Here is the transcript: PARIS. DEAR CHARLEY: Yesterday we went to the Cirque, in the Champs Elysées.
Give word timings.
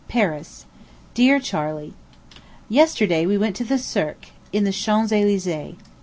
PARIS. 0.07 0.65
DEAR 1.13 1.39
CHARLEY: 1.39 1.93
Yesterday 2.67 3.27
we 3.27 3.37
went 3.37 3.55
to 3.57 3.63
the 3.63 3.77
Cirque, 3.77 4.29
in 4.51 4.63
the 4.63 4.71
Champs 4.71 5.11
Elysées. 5.11 5.75